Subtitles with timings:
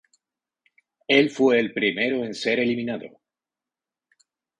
[1.07, 3.21] Él fue el primero en ser eliminado.